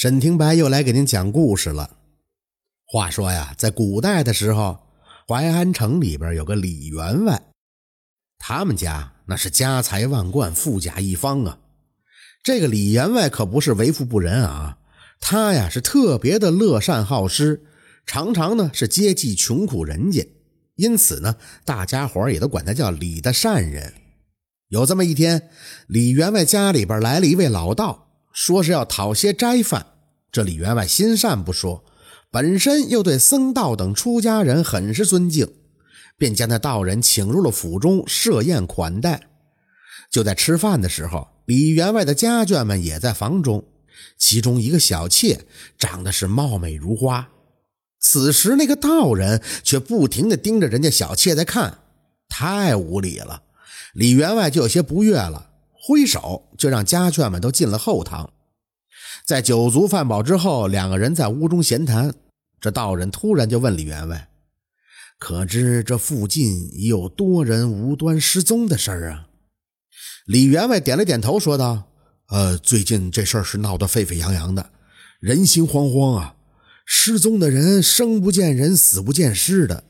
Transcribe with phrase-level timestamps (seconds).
[0.00, 1.96] 沈廷白又来给您讲故事了。
[2.86, 4.78] 话说呀，在古代的时候，
[5.26, 7.42] 淮安城里边有个李员外，
[8.38, 11.58] 他们家那是家财万贯、富甲一方啊。
[12.44, 14.78] 这个李员外可不是为富不仁啊，
[15.18, 17.64] 他呀是特别的乐善好施，
[18.06, 20.24] 常常呢是接济穷苦人家，
[20.76, 21.34] 因此呢，
[21.64, 23.94] 大家伙也都管他叫李的善人。
[24.68, 25.50] 有这么一天，
[25.88, 28.04] 李员外家里边来了一位老道。
[28.32, 29.86] 说是要讨些斋饭，
[30.30, 31.84] 这李员外心善不说，
[32.30, 35.50] 本身又对僧道等出家人很是尊敬，
[36.16, 39.28] 便将那道人请入了府中设宴款待。
[40.10, 43.64] 就在吃饭的时候，李员外的家眷们也在房中，
[44.16, 47.28] 其中一个小妾长得是貌美如花。
[48.00, 51.78] 此时那个道人却不停地盯着人家小妾在看，
[52.28, 53.42] 太无礼了。
[53.94, 55.47] 李员外就有些不悦了。
[55.88, 58.30] 挥手就让家眷们都进了后堂，
[59.24, 62.14] 在酒足饭饱之后，两个人在屋中闲谈。
[62.60, 64.28] 这道人突然就问李员外
[65.18, 69.28] ：“可知这附近已有多人无端失踪的事儿啊？”
[70.28, 71.84] 李员外点了点头，说道
[72.28, 74.68] ：“呃，最近这事儿是闹得沸沸扬扬的，
[75.20, 76.34] 人心惶惶啊！
[76.84, 79.84] 失踪的人生不见人，死不见尸的，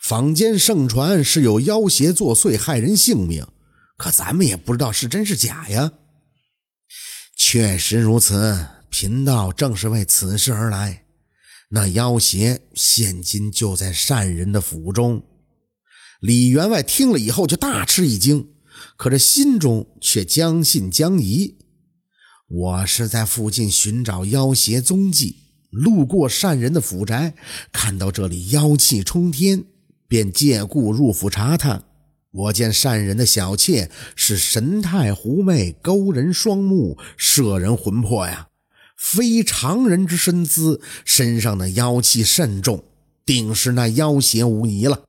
[0.00, 3.46] 坊间盛传是有妖邪作祟，害人性命。”
[3.96, 5.92] 可咱们也不知道是真是假呀。
[7.36, 11.04] 确实如此，贫道正是为此事而来。
[11.70, 15.24] 那妖邪现今就在善人的府中。
[16.20, 18.50] 李员外听了以后就大吃一惊，
[18.96, 21.58] 可这心中却将信将疑。
[22.48, 25.36] 我是在附近寻找妖邪踪迹，
[25.70, 27.34] 路过善人的府宅，
[27.72, 29.64] 看到这里妖气冲天，
[30.06, 31.85] 便借故入府查探。
[32.36, 38.48] 我见善人的小妾是神态狐媚，勾人双目，摄人魂魄呀，
[38.94, 42.84] 非常人之身姿，身上的妖气甚重，
[43.24, 45.04] 定是那妖邪无疑了。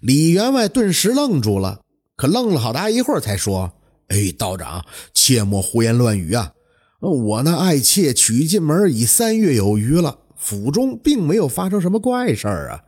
[0.00, 1.82] 李员外顿时愣住了，
[2.16, 3.74] 可愣了好大一会儿，才说
[4.08, 6.52] ：“哎，道长，切莫胡言乱语啊！
[7.00, 12.80] 我那爱妾娶进门已三月有余了，府中并没有发生什么怪事儿啊，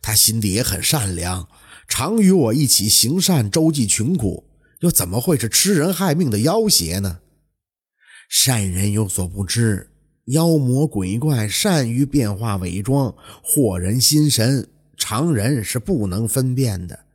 [0.00, 1.46] 她心底也很善良。”
[1.88, 4.44] 常与我一起行善，周济穷苦，
[4.80, 7.20] 又怎么会是吃人害命的妖邪呢？
[8.28, 9.90] 善人有所不知，
[10.26, 13.14] 妖魔鬼怪善于变化伪装，
[13.44, 17.06] 惑人心神，常人是不能分辨的。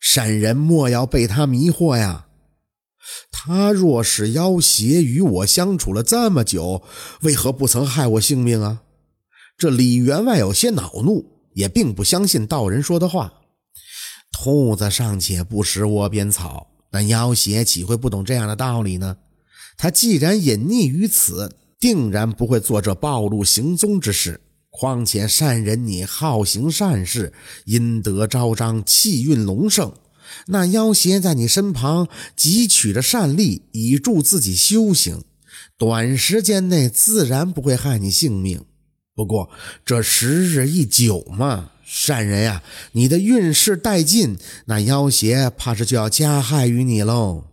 [0.00, 2.26] 善人莫要被他迷惑呀！
[3.30, 6.82] 他若是妖邪，与我相处了这么久，
[7.22, 8.82] 为何不曾害我性命啊？
[9.56, 13.32] 这李员外有些恼怒，也并不相信道人说的话。
[14.38, 19.16] 兔子尚且不食窝边草，那妖邪岂会不懂这样的道理呢？
[19.78, 24.42] 他既然隐匿于此，定然不会做这暴露行踪之事。
[24.68, 27.32] 况且善人你好行善事，
[27.64, 29.94] 阴德昭彰，气运隆盛，
[30.48, 35.24] 那妖邪在你身旁汲取着善力，以助自己修行，
[35.78, 38.62] 短时间内自然不会害你性命。
[39.14, 39.48] 不过
[39.82, 41.70] 这时日一久嘛。
[41.88, 47.44] 善人呀，你的运势殆尽，那妖邪怕是就要加害于你喽。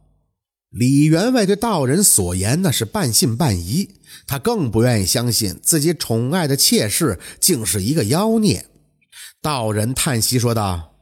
[0.72, 3.92] 李员外对道人所言那是半信半疑，
[4.26, 8.66] 他更不愿意相信自己宠爱的妾室竟是一个妖孽。
[9.40, 10.96] 道人叹息说道：“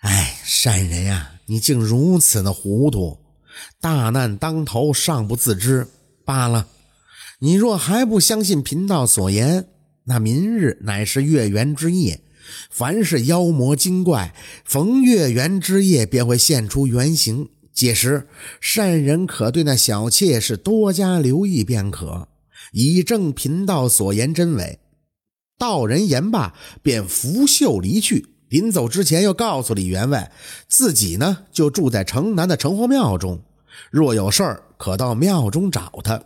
[0.00, 3.18] 哎，善人呀，你竟如此的糊涂，
[3.82, 5.86] 大难当头尚不自知
[6.24, 6.68] 罢了。
[7.40, 9.66] 你若还不相信贫道所言，
[10.04, 12.18] 那明日乃是月圆之夜。”
[12.70, 17.48] 凡是妖魔精怪，逢月圆之夜便会现出原形。
[17.72, 18.28] 届时，
[18.60, 22.28] 善人可对那小妾是多加留意便可，
[22.72, 24.78] 以证贫道所言真伪。
[25.58, 28.26] 道人言罢，便拂袖离去。
[28.48, 30.30] 临走之前，又告诉李员外，
[30.68, 33.40] 自己呢就住在城南的城隍庙中，
[33.90, 36.22] 若有事儿，可到庙中找他。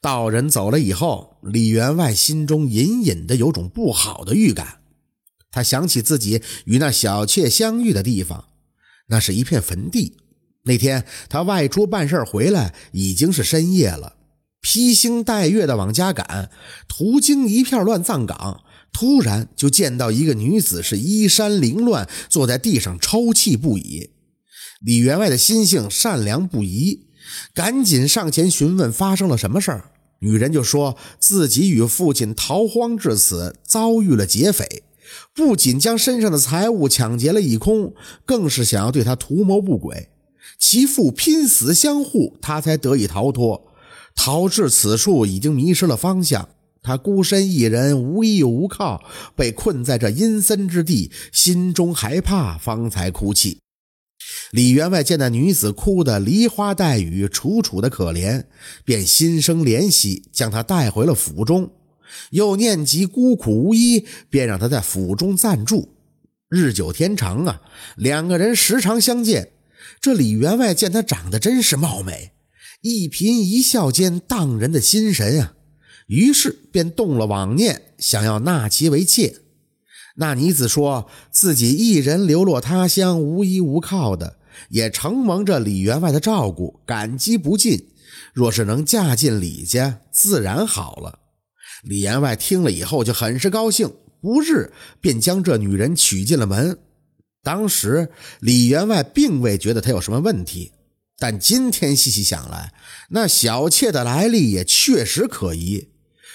[0.00, 4.78] 道人走了以后，李员外心中隐隐的有种不好的预感。
[5.56, 8.44] 他想起自己与那小妾相遇的地方，
[9.08, 10.18] 那是一片坟地。
[10.64, 14.16] 那天他外出办事回来，已经是深夜了，
[14.60, 16.50] 披星戴月的往家赶，
[16.86, 24.10] 途经一片乱葬岗，突然就见到一个女子，是衣衫凌乱，坐在地上抽泣不已。
[24.82, 27.06] 李员外的心性善良不疑，
[27.54, 29.92] 赶紧上前询问发生了什么事儿。
[30.18, 34.82] 女人就说自己与父亲逃荒至此，遭遇了劫匪。
[35.34, 37.94] 不仅将身上的财物抢劫了一空，
[38.24, 40.08] 更是想要对他图谋不轨。
[40.58, 43.72] 其父拼死相护，他才得以逃脱。
[44.14, 46.48] 逃至此处已经迷失了方向。
[46.82, 49.02] 他孤身一人，无依无靠，
[49.34, 53.58] 被困在这阴森之地，心中害怕，方才哭泣。
[54.52, 58.44] 李员外见那女子哭得梨花带雨，楚楚的可怜，
[58.84, 61.70] 便心生怜惜，将她带回了府中。
[62.30, 65.94] 又念及孤苦无依，便让她在府中暂住。
[66.48, 67.60] 日久天长啊，
[67.96, 69.52] 两个人时常相见。
[70.00, 72.32] 这李员外见她长得真是貌美，
[72.82, 75.54] 一颦一笑间荡人的心神啊。
[76.06, 79.36] 于是便动了妄念，想要纳其为妾。
[80.18, 84.38] 那女子说自己一人流落他乡，无依无靠的，
[84.70, 87.88] 也承蒙着李员外的照顾，感激不尽。
[88.32, 91.18] 若是能嫁进李家，自然好了。
[91.86, 96.78] 李员外听了以后就很是高兴，不日便将这女人娶进了门。
[97.44, 98.10] 当时
[98.40, 100.72] 李员外并未觉得她有什么问题，
[101.16, 102.72] 但今天细细想来，
[103.10, 105.90] 那小妾的来历也确实可疑。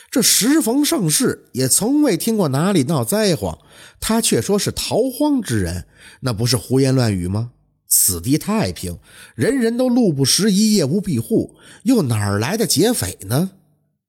[0.10, 3.60] 这时逢盛世，也从未听过哪里闹灾荒，
[4.00, 5.86] 他却说是逃荒之人，
[6.22, 7.52] 那不是胡言乱语吗？
[7.88, 9.00] 此地太平，
[9.36, 13.52] 人人都路不拾遗，夜无闭户，又哪儿来的劫匪呢？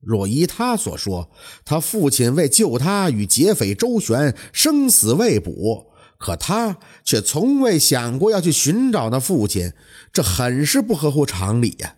[0.02, 1.30] 若依他所说，
[1.64, 9.72] 他父亲为救他与劫匪周旋，生死未卜，可他却从未想过要去寻找那父亲，
[10.12, 11.96] 这很是不合乎常理呀。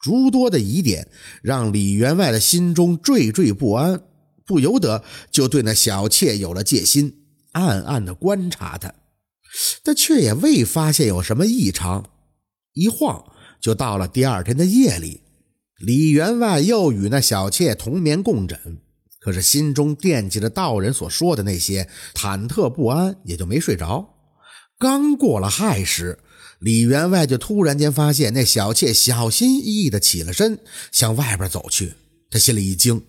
[0.00, 1.08] 诸多的疑点
[1.42, 4.02] 让李员外的心中惴惴不安，
[4.44, 8.92] 不由得就对那小妾有了戒心，暗暗的观察她，
[9.82, 12.10] 但却也未发现有什么异常。
[12.74, 13.24] 一晃
[13.60, 15.22] 就到了第二天的夜里，
[15.84, 18.58] 李员外又与那小妾同眠共枕，
[19.20, 24.14] 可是心中惦记着道人所说的那些，忐忑不安，也就没睡着。
[24.78, 26.18] 刚过了亥时。
[26.60, 30.60] 李员外就突然间发现那小妾小心翼翼地起了身，
[30.90, 31.92] 向外边走去。
[32.30, 33.02] 他心里一惊，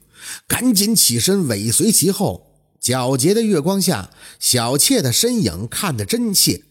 [0.46, 2.52] 赶紧起身尾随其后。
[2.82, 6.64] 皎洁的月光下，小妾的身影看得真切。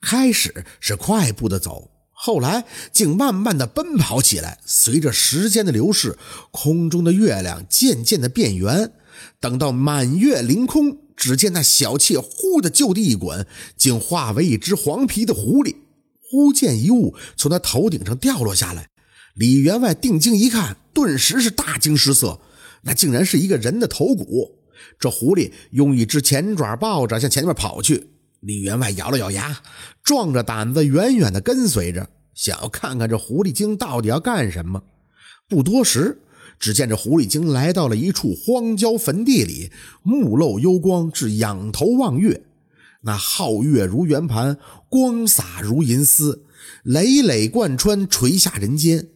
[0.00, 1.89] 开始是快步的走，
[2.22, 4.58] 后来竟慢慢的奔跑起来。
[4.66, 6.18] 随着时间的流逝，
[6.50, 8.92] 空中的月亮渐渐的变圆。
[9.40, 15.76] 等到满月凌空，只见那小妾忽的就地一滚，竟化为一只黄皮的狐狸。
[16.20, 18.90] 忽见一物从他头顶上掉落下来，
[19.34, 22.38] 李员外定睛一看，顿时是大惊失色。
[22.82, 24.58] 那竟然是一个人的头骨。
[24.98, 28.10] 这狐狸用一只前爪抱着，向前面跑去。
[28.40, 29.60] 李员外咬了咬牙，
[30.02, 34.82] 壮着胆子远远的跟随着，想要看看这狐狸精到底要干什么。
[35.48, 36.18] 不多时，
[36.58, 39.70] 只见这狐狸精来到了一处荒郊坟地里，
[40.02, 42.42] 目露幽光，至仰头望月。
[43.02, 44.58] 那皓月如圆盘，
[44.88, 46.44] 光洒如银丝，
[46.82, 49.08] 累累贯穿，垂下人间。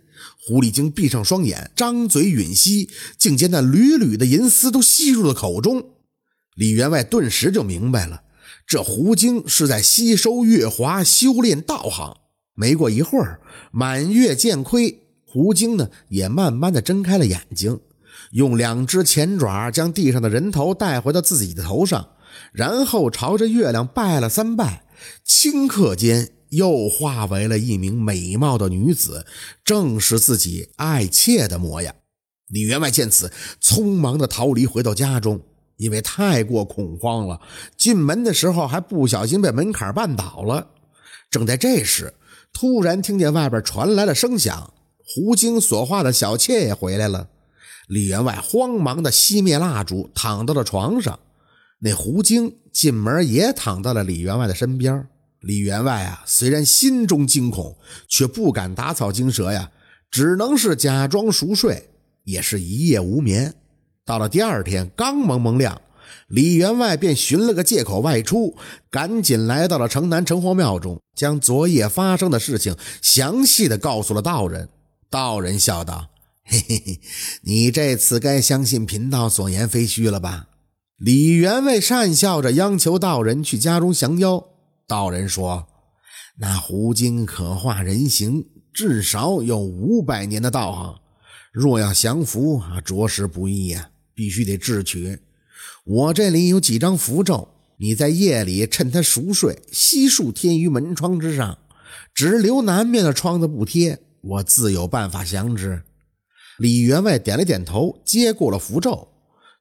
[0.47, 5.91] 狐狸精闭上双眼，张嘴吮吸，竟见那缕缕的银丝都吸入了口中。
[6.55, 8.23] 李员外顿时就明白了，
[8.67, 12.17] 这狐精是在吸收月华，修炼道行。
[12.55, 13.41] 没过一会儿，
[13.73, 17.81] 满月渐亏，狐精呢也慢慢的睁开了眼睛，
[18.33, 22.09] 用两只前爪将地上的人头带回到自己的头上。
[22.53, 24.85] 然后朝着月亮拜了三拜，
[25.27, 29.25] 顷刻间又化为了一名美貌的女子，
[29.65, 31.95] 正是自己爱妾的模样。
[32.49, 33.31] 李员外见此，
[33.61, 35.41] 匆忙的逃离，回到家中，
[35.77, 37.41] 因为太过恐慌了，
[37.77, 40.69] 进门的时候还不小心被门槛绊倒了。
[41.31, 42.15] 正在这时，
[42.53, 44.73] 突然听见外边传来了声响，
[45.05, 47.29] 胡精所化的小妾也回来了。
[47.89, 51.19] 李员外慌忙的熄灭蜡烛，躺到了床上。
[51.81, 55.07] 那胡精进门也躺到了李员外的身边。
[55.41, 57.77] 李员外啊，虽然心中惊恐，
[58.09, 59.71] 却不敢打草惊蛇呀，
[60.11, 61.91] 只能是假装熟睡，
[62.23, 63.55] 也是一夜无眠。
[64.06, 65.81] 到了第二天，刚蒙蒙亮，
[66.29, 68.55] 李员外便寻了个借口外出，
[68.91, 74.69] 赶紧来到了城南城隍庙中，将昨夜发生的事情详细的告诉了道人。
[75.08, 76.11] 道人笑道
[76.44, 77.01] ：“嘿嘿嘿，
[77.44, 80.49] 你这次该相信贫道所言非虚了吧？”
[80.99, 84.44] 李员外讪笑着央求道人去家中降妖。
[84.87, 85.67] 道人说
[86.39, 90.96] ：“那狐精可化人形，至少有五百年的道行，
[91.53, 95.19] 若要降服，啊着实不易呀，必须得智取。
[95.85, 101.59] 我这里有几张符咒，你在夜里趁他熟睡，悉数贴于门窗之上，
[102.15, 105.83] 只留南面的窗子不贴，我自有办法降之。”
[106.59, 109.09] 李员外点了点头，接过了符咒。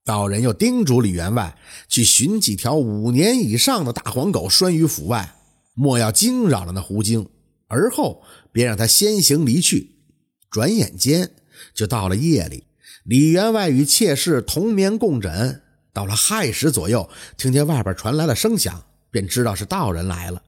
[0.06, 1.58] 道人又叮嘱李员外
[1.88, 5.36] 去寻几条五年以上的大黄狗拴于府外，
[5.74, 7.28] 莫要惊扰了那狐精。
[7.68, 9.96] 而后便让他先行离去。
[10.52, 11.32] 转眼间，
[11.74, 12.66] 就到了夜里，
[13.04, 15.62] 李员外与妾室同眠共枕。
[15.92, 20.42] 到了亥时左右，听见外边传来了声响，便知道是道人来了。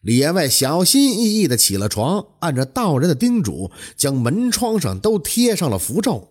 [0.00, 6.28] 李员外小心翼翼地起了床，按照道人的叮嘱，将门窗上都贴上了符咒。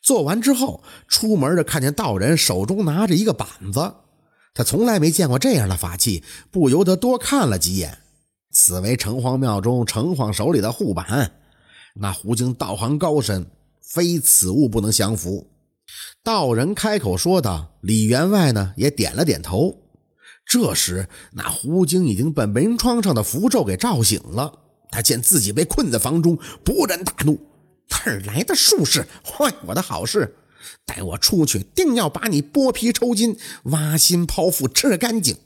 [0.00, 3.94] 做完之后，出门就看见道人手中拿着一个板子，
[4.54, 7.98] 他从来没见过这样的法器，不由得多看了几眼。
[8.50, 11.32] 此为城隍庙中城隍手里的护板，
[11.94, 13.46] 那胡经道行高深，
[13.82, 15.48] 非此物不能降服。
[16.22, 19.82] 道人开口说道：“李员外呢？”也点了点头。
[20.44, 24.52] 这时，那狐精已经被门窗上的符咒给照醒了。
[24.90, 27.38] 他见自己被困在房中，勃然大怒
[27.90, 30.34] ：“哪儿来的术士，坏我的好事！
[30.84, 35.36] 带我出去，定要把你剥皮抽筋、挖心剖腹，吃干净！”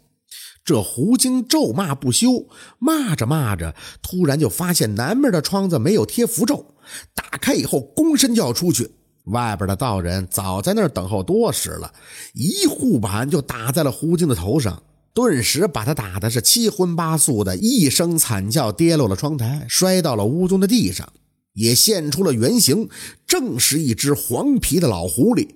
[0.65, 2.47] 这胡经咒骂不休，
[2.79, 6.75] 骂着骂着，突然就发现南面的窗子没有贴符咒，
[7.15, 8.91] 打开以后，躬身就要出去。
[9.27, 11.93] 外边的道人早在那儿等候多时了，
[12.35, 14.83] 一护板就打在了胡经的头上，
[15.15, 21.13] 顿时把他打的是七荤八素的，一声惨叫，跌落了窗台，摔到了屋中的地上，
[21.55, 22.89] 也现出了原形，
[23.27, 25.49] 正是一只黄皮的老狐狸。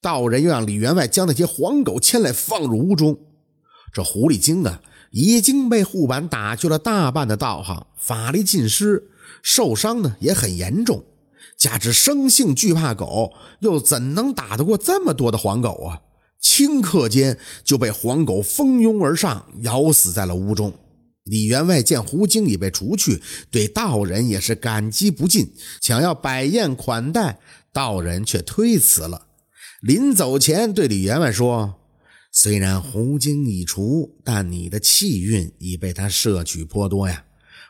[0.00, 3.18] 道人又让李员外将那些黄狗牵来，放入屋中。
[3.92, 4.80] 这狐狸精啊，
[5.10, 9.10] 已经被护板打去了大半的道行，法力尽失，
[9.42, 11.04] 受伤呢也很严重。
[11.58, 16.00] 加之生性惧怕狗，又怎能打得过这么多的黄狗啊？
[16.42, 20.72] 顷刻间就被黄狗蜂拥而上，咬死在了屋中。
[21.24, 27.38] 李员外见胡经已被除去，对道人也是感激不尽，想要摆宴款待，
[27.72, 29.26] 道人却推辞了。
[29.82, 31.74] 临走前对李员外说
[32.34, 37.26] ：“虽然胡经已除，但你的气运已被他摄取颇多呀，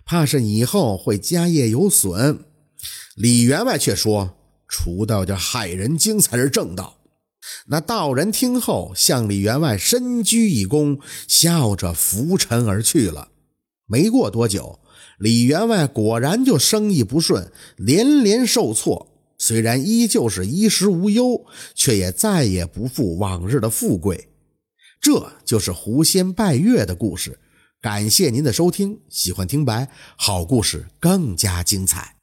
[0.06, 2.44] 怕是以后会家业有损。”
[3.16, 4.36] 李员外却说
[4.68, 6.98] ：“除道叫害人精才是正道。”
[7.66, 13.30] 那道人听后，向李员外深鞠一躬，笑着拂尘而去了。
[13.86, 14.78] 没过多久，
[15.18, 19.08] 李员外果然就生意不顺，连连受挫。
[19.38, 24.28] 虽然依旧是衣食无忧，却也再也不复往日的富贵。
[25.02, 27.40] 这就是狐仙拜月的故事。
[27.80, 32.21] 感谢您的收听，喜欢听白好故事更加精彩。